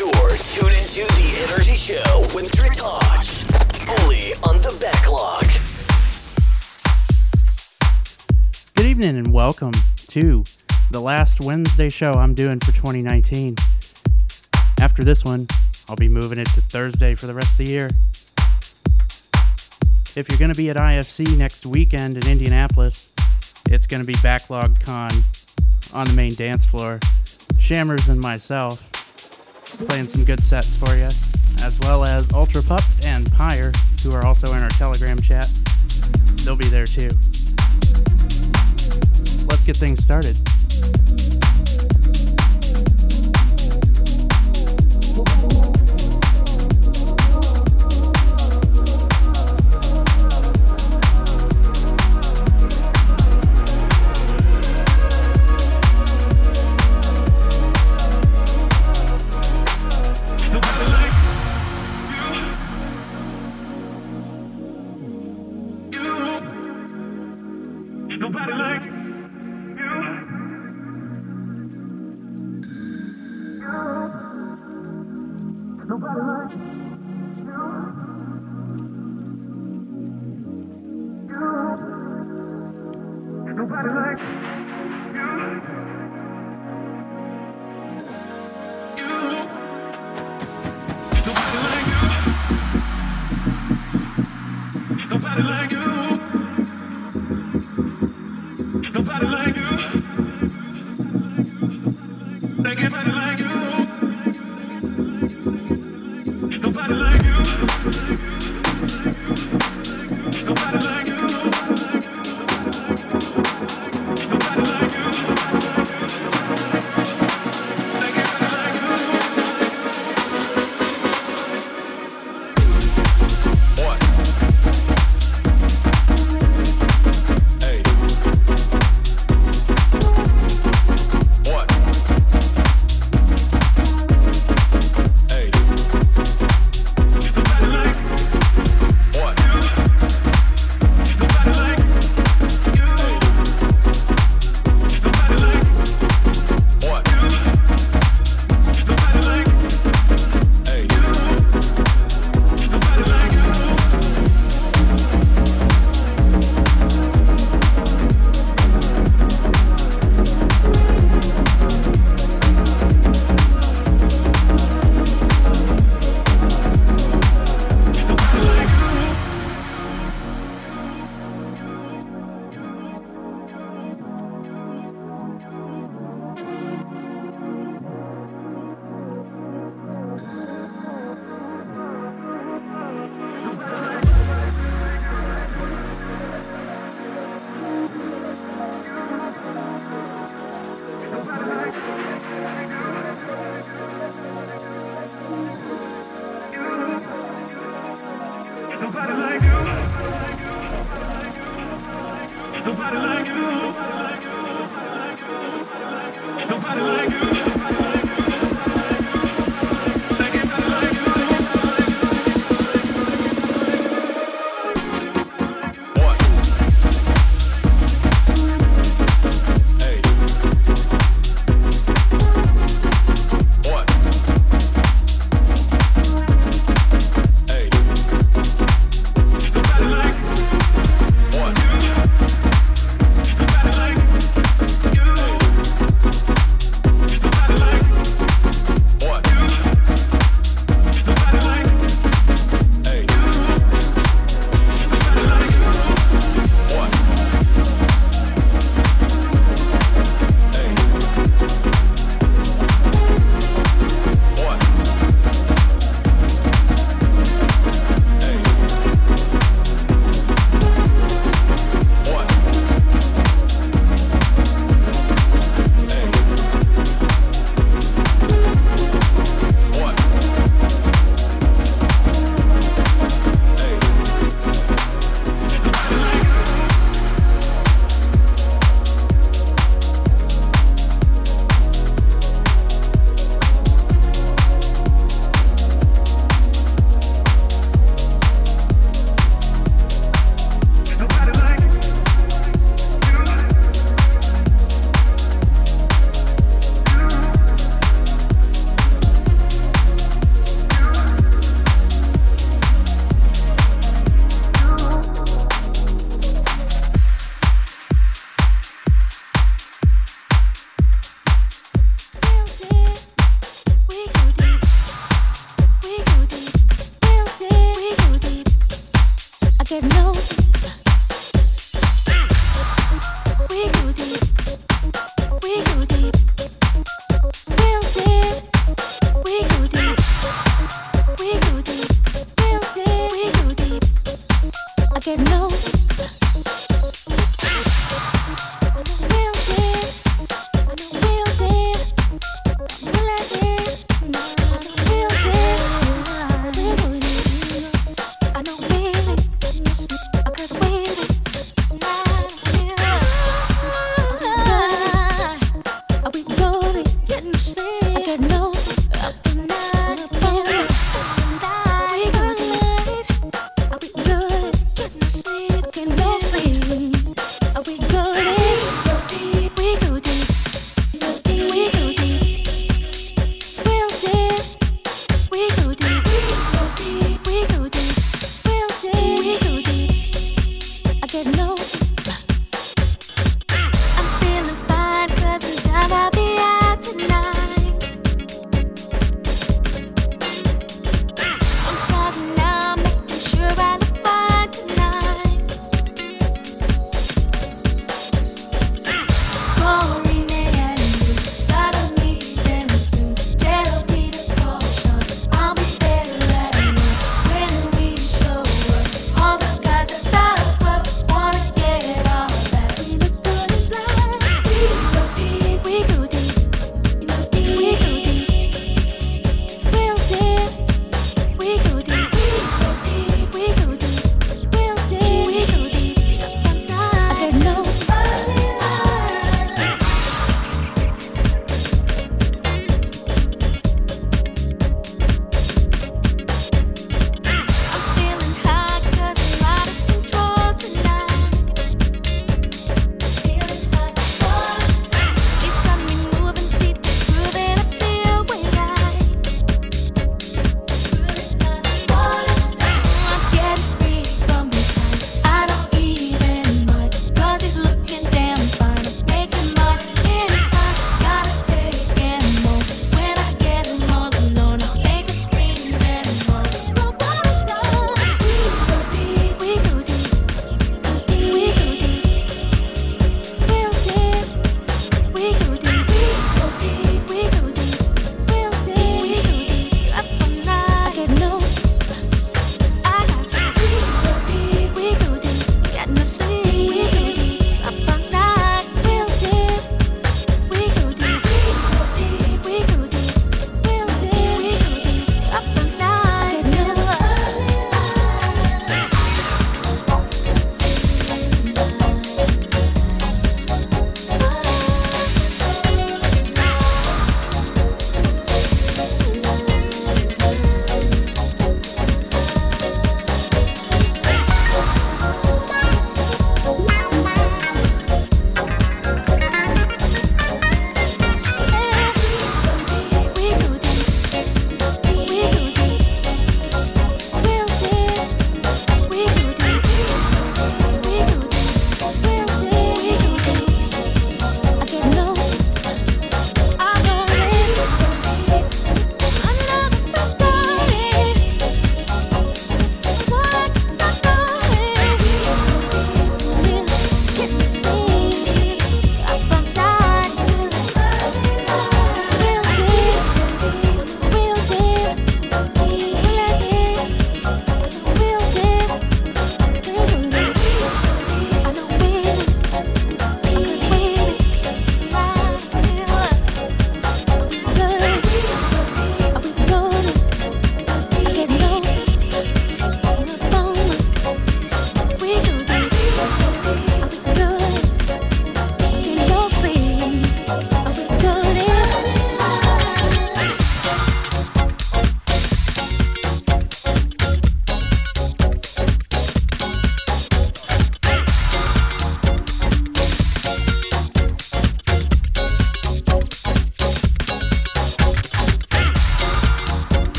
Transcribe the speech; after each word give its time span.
You're 0.00 0.08
tuned 0.08 0.74
into 0.76 1.04
the 1.04 1.28
NRG 1.44 1.76
Show 1.76 2.20
with 2.34 2.50
Drittauge, 2.52 4.00
only 4.00 4.32
on 4.44 4.56
the 4.62 4.74
Backlog. 4.80 5.44
Good 8.76 8.86
evening 8.86 9.18
and 9.18 9.30
welcome 9.30 9.72
to 10.08 10.42
the 10.90 11.00
last 11.00 11.42
Wednesday 11.42 11.90
show 11.90 12.14
I'm 12.14 12.32
doing 12.32 12.60
for 12.60 12.72
2019. 12.72 13.56
After 14.80 15.04
this 15.04 15.22
one, 15.22 15.46
I'll 15.86 15.96
be 15.96 16.08
moving 16.08 16.38
it 16.38 16.48
to 16.54 16.62
Thursday 16.62 17.14
for 17.14 17.26
the 17.26 17.34
rest 17.34 17.60
of 17.60 17.66
the 17.66 17.70
year. 17.70 17.90
If 20.16 20.30
you're 20.30 20.38
going 20.38 20.50
to 20.50 20.56
be 20.56 20.70
at 20.70 20.76
IFC 20.76 21.36
next 21.36 21.66
weekend 21.66 22.16
in 22.16 22.26
Indianapolis, 22.26 23.12
it's 23.68 23.86
going 23.86 24.00
to 24.00 24.06
be 24.06 24.16
Backlog 24.22 24.80
Con 24.80 25.10
on 25.92 26.06
the 26.06 26.14
main 26.14 26.34
dance 26.36 26.64
floor. 26.64 27.00
Shammers 27.58 28.08
and 28.08 28.18
myself 28.18 28.89
playing 29.86 30.08
some 30.08 30.24
good 30.24 30.42
sets 30.42 30.76
for 30.76 30.94
you, 30.96 31.08
as 31.64 31.78
well 31.80 32.04
as 32.04 32.30
Ultra 32.32 32.62
Pup 32.62 32.82
and 33.04 33.30
Pyre, 33.32 33.72
who 34.02 34.12
are 34.12 34.24
also 34.24 34.52
in 34.54 34.62
our 34.62 34.68
Telegram 34.70 35.20
chat. 35.20 35.48
They'll 36.44 36.56
be 36.56 36.68
there 36.68 36.86
too. 36.86 37.10
Let's 39.48 39.64
get 39.64 39.76
things 39.76 40.02
started. 40.02 40.36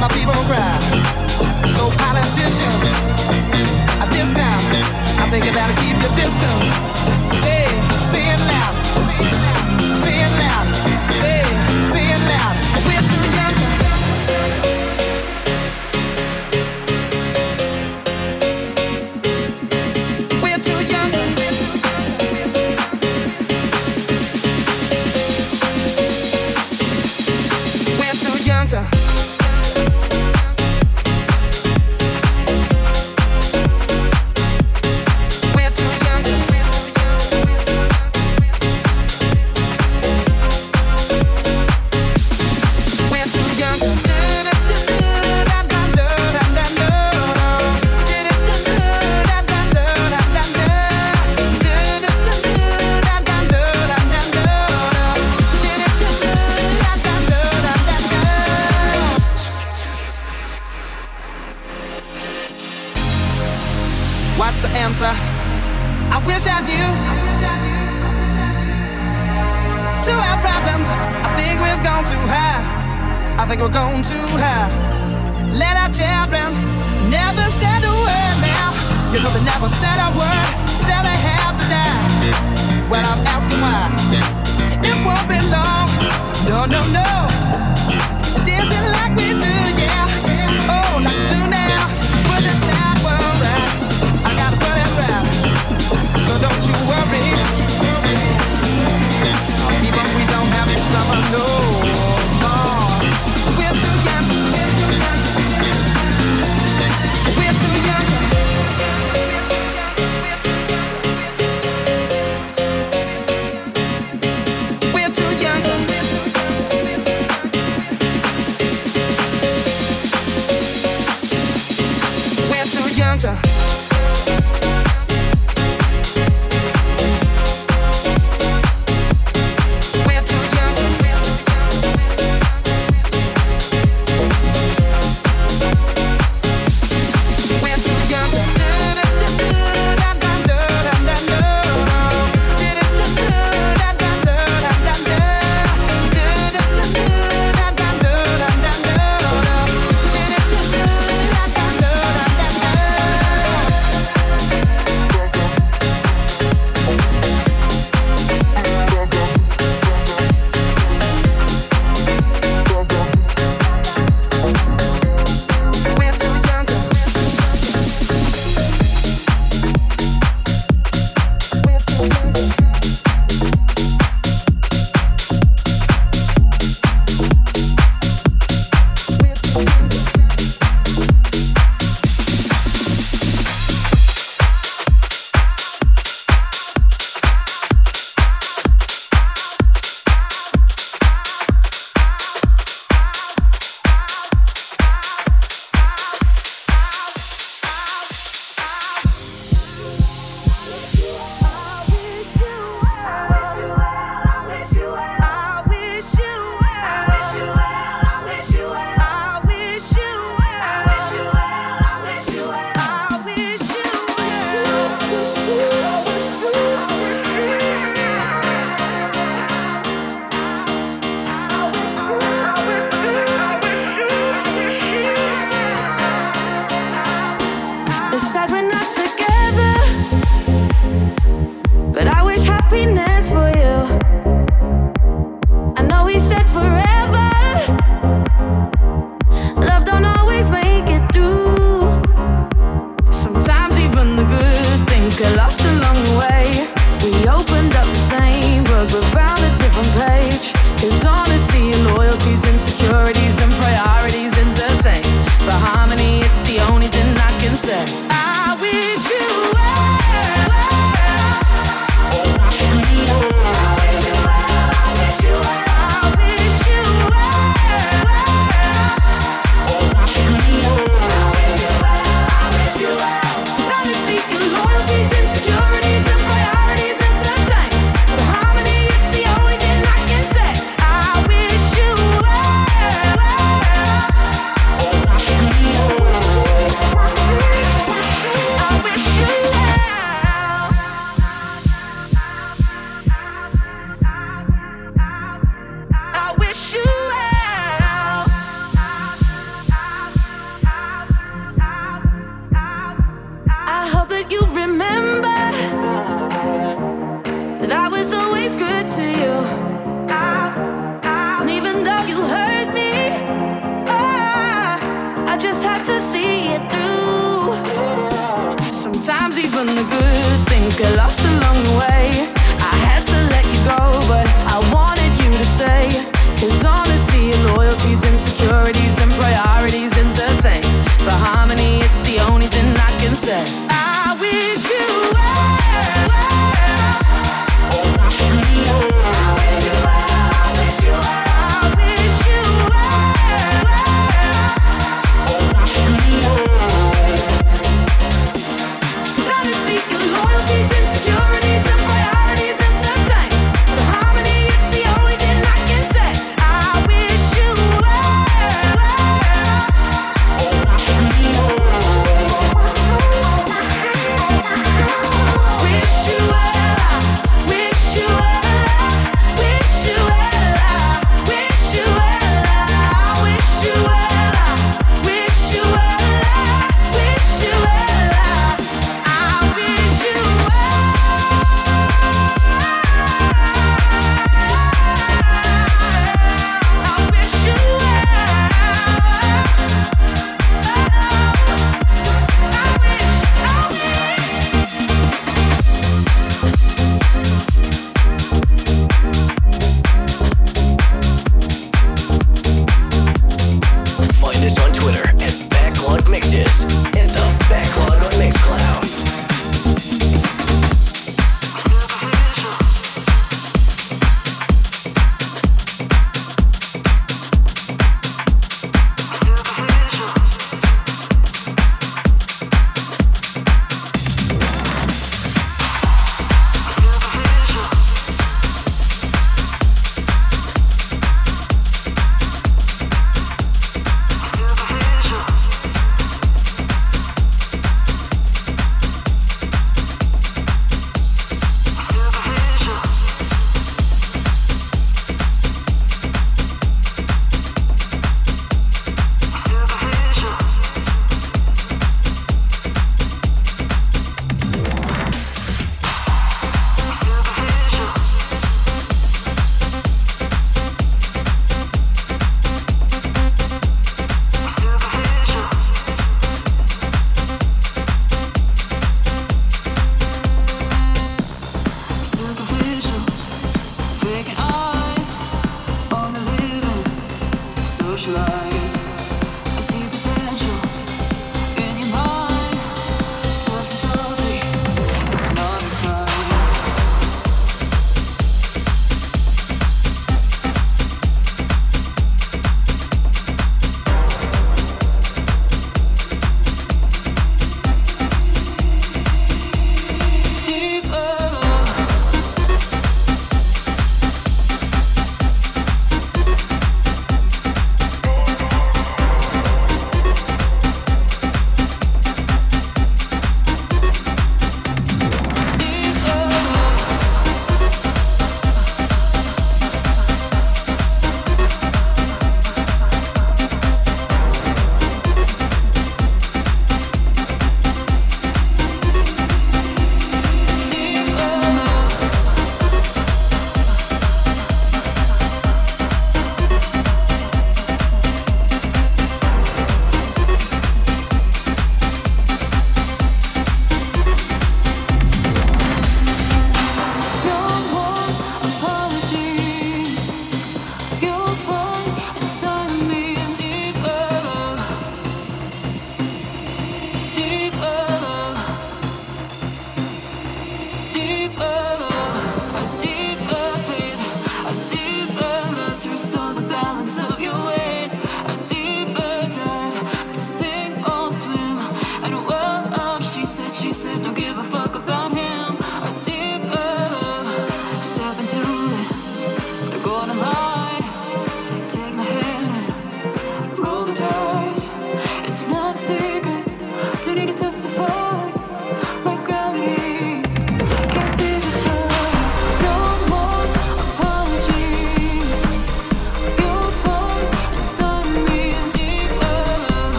my 0.00 0.08
people 0.08 0.32
cry. 0.48 0.72
So 1.76 1.90
politicians, 1.98 2.88
at 4.00 4.08
this 4.10 4.32
time, 4.32 4.60
I 5.20 5.28
think 5.28 5.44
you 5.44 5.52
better 5.52 5.76
keep 5.80 6.00
your 6.00 6.16
distance. 6.16 7.44
Hey. 7.44 7.59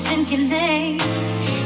mentioned 0.00 0.30
your 0.30 0.48
name. 0.48 0.98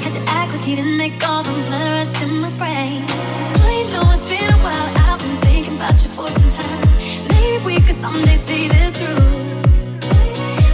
Had 0.02 0.12
to 0.12 0.23
act 0.31 0.52
like 0.52 0.62
he 0.62 0.74
didn't 0.74 0.97
make 0.97 1.23
all 1.28 1.43
the 1.43 1.52
blood 1.69 1.93
rush 1.93 2.12
to 2.20 2.27
my 2.27 2.51
brain. 2.59 3.05
I 3.09 3.77
know 3.93 4.11
it's 4.12 4.24
been 4.24 4.51
a 4.51 4.59
while. 4.59 4.89
I've 5.06 5.20
been 5.20 5.36
thinking 5.47 5.77
about 5.77 6.02
you 6.02 6.11
for 6.11 6.27
some 6.27 6.51
time. 6.51 6.89
Maybe 7.31 7.65
we 7.65 7.74
could 7.81 7.94
someday 7.94 8.36
see 8.36 8.66
this 8.66 8.97
through. 8.98 9.23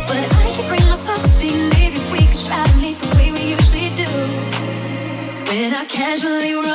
But 0.09 0.25
I 0.39 0.43
can't 0.55 0.69
bring 0.69 0.87
myself 0.89 1.21
to 1.23 1.29
speak. 1.29 1.55
Maybe 1.77 2.01
we 2.13 2.27
could 2.31 2.45
try 2.47 2.65
to 2.65 2.77
meet 2.79 2.99
the 2.99 3.15
way 3.17 3.31
we 3.33 3.43
usually 3.57 3.91
do. 4.03 4.11
When 5.51 5.75
I 5.75 5.85
casually. 5.85 6.70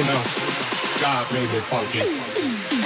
you 0.00 0.06
know, 0.06 0.22
God 1.02 1.30
made 1.30 1.50
me 1.52 1.60
funky. 1.60 2.79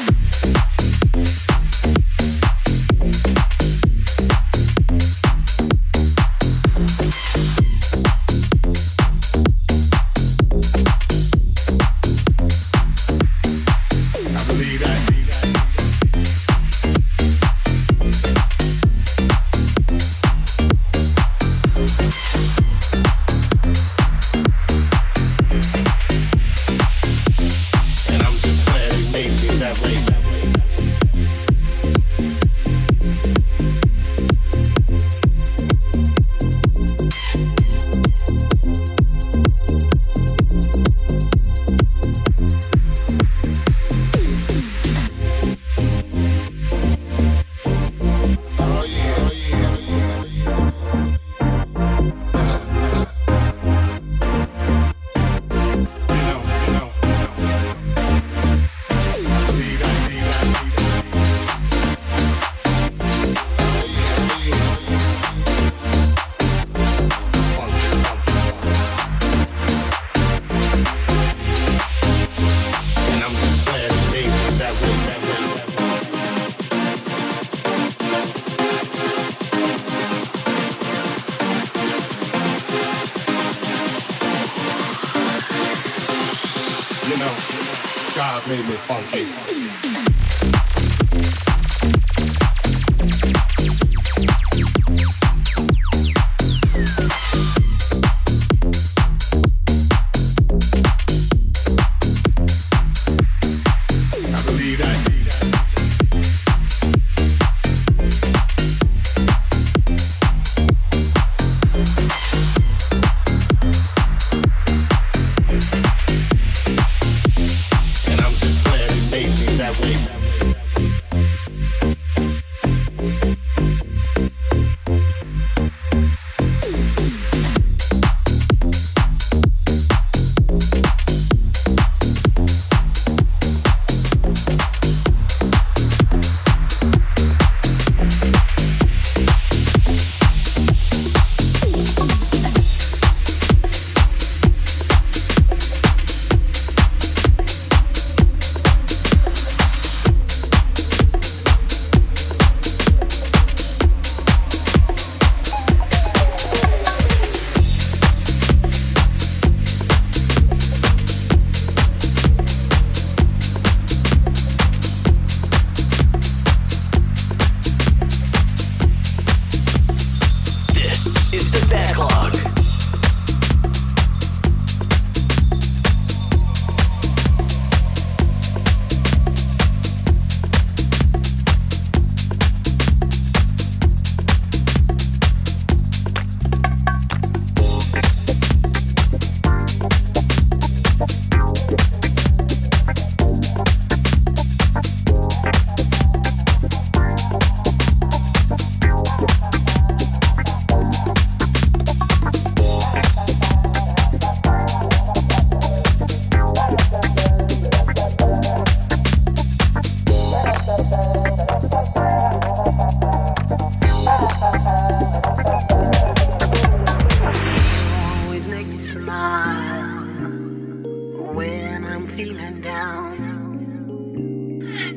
feeling 222.15 222.61
down. 222.61 223.17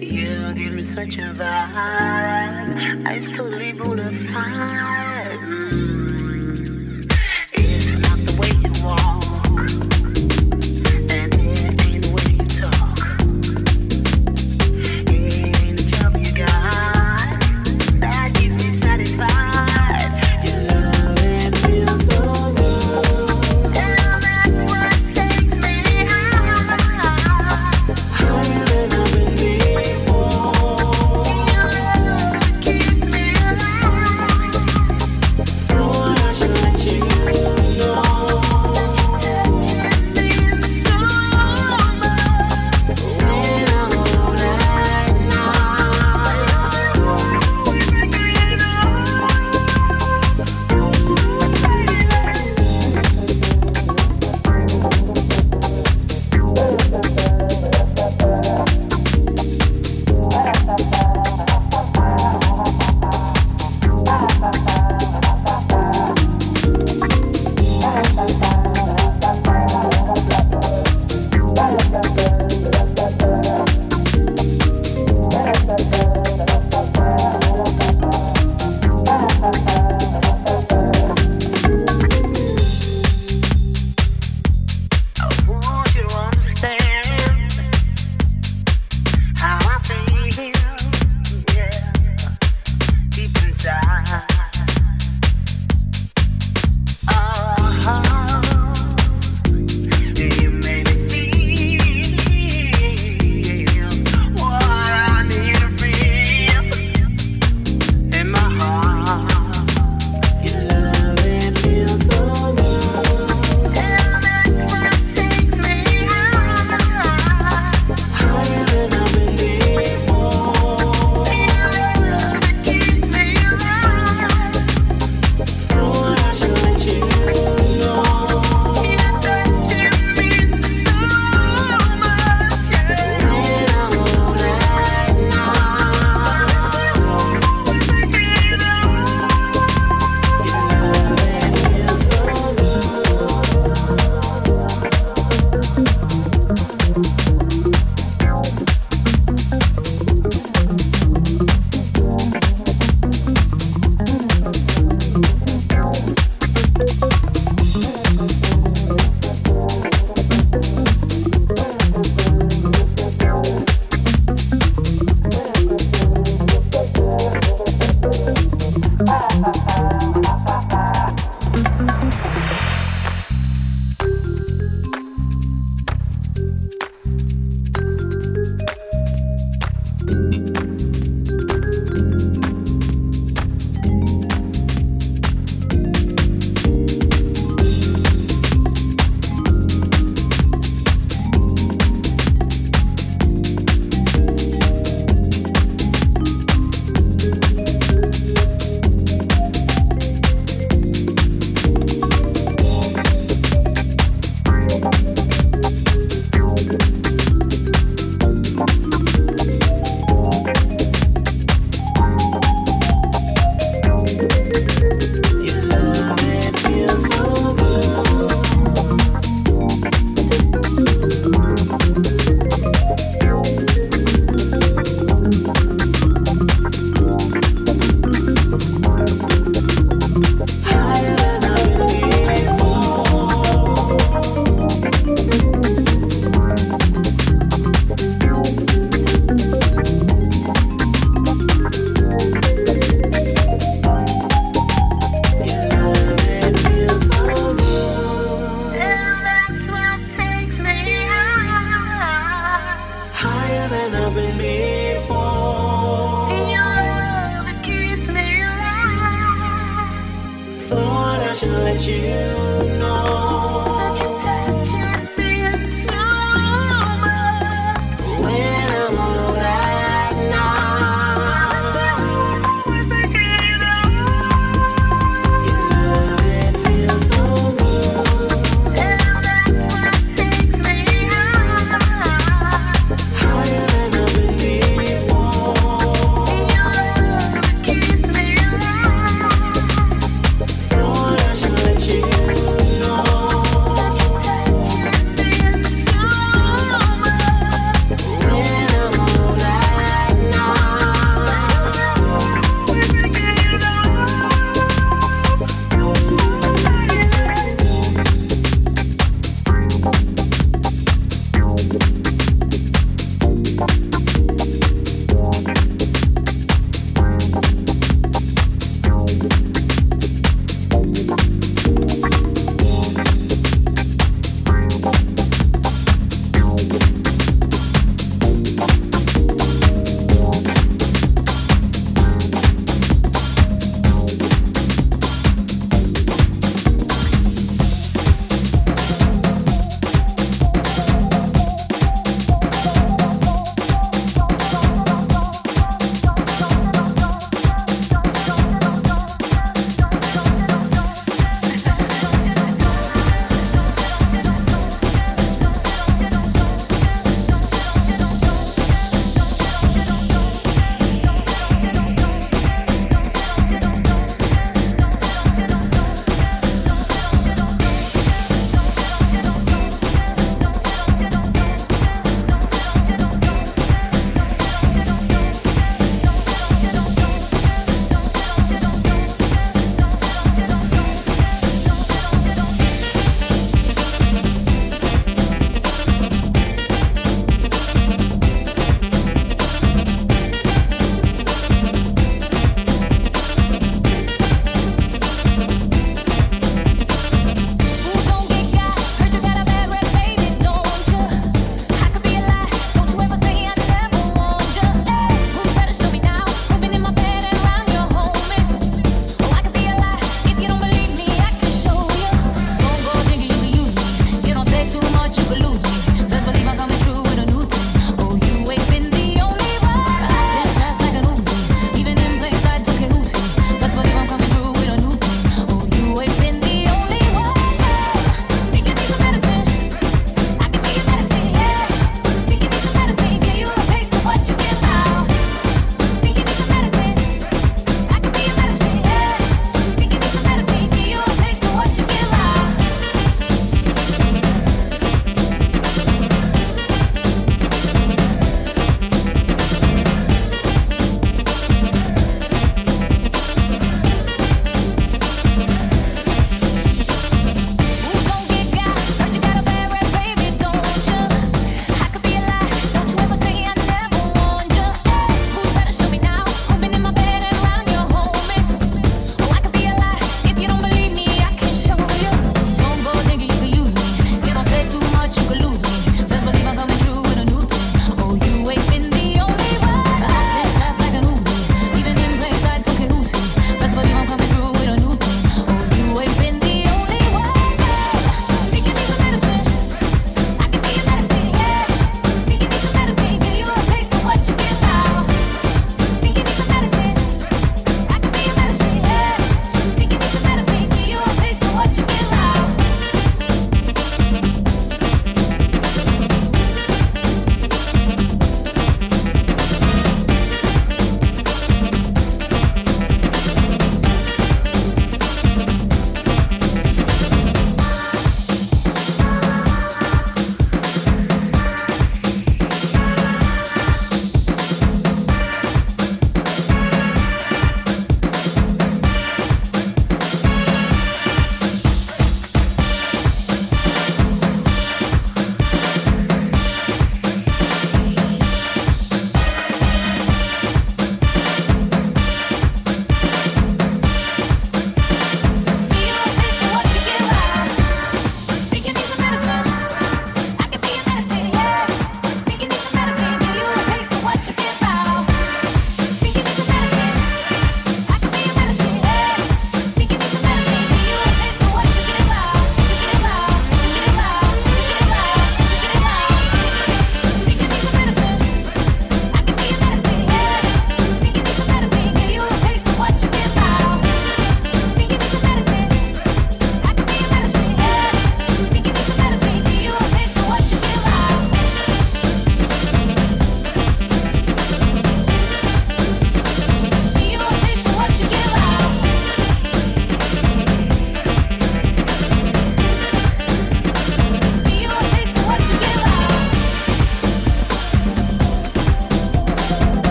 You 0.00 0.52
give 0.54 0.72
me 0.72 0.82
such 0.82 1.18
a 1.18 1.30
vibe, 1.30 3.06
I 3.06 3.18
totally 3.32 3.72
bona 3.72 4.10
fide. 4.12 5.23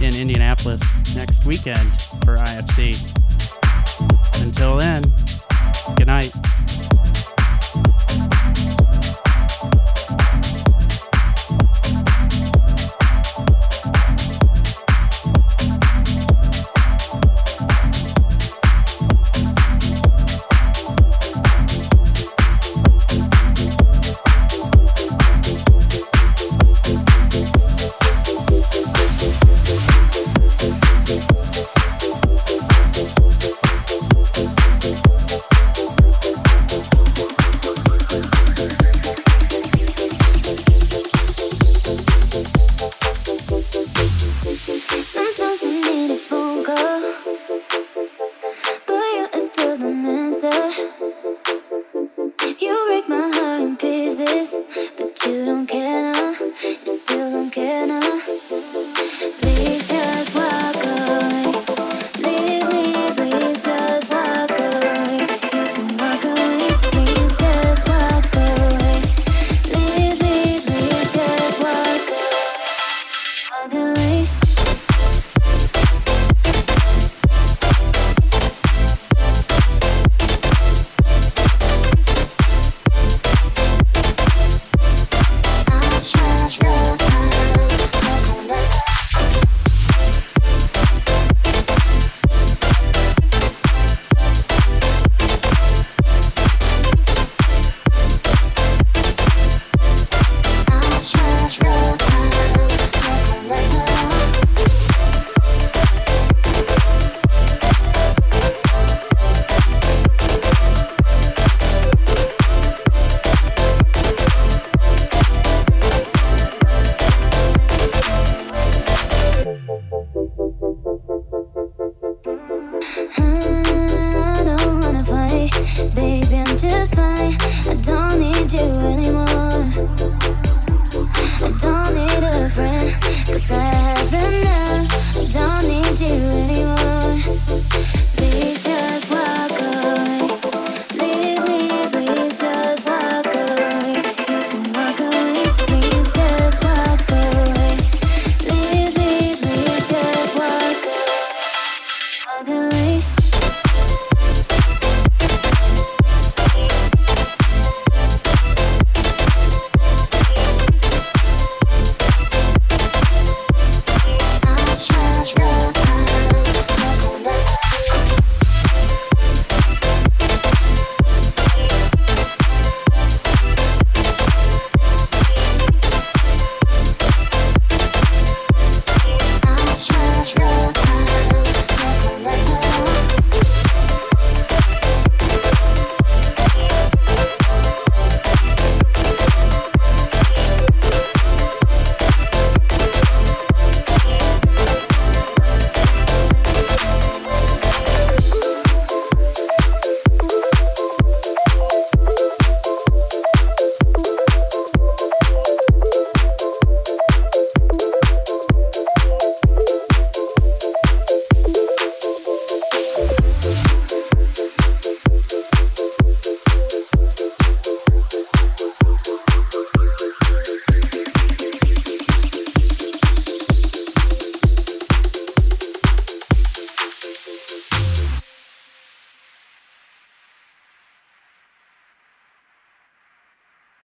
In 0.00 0.14
Indianapolis 0.14 0.37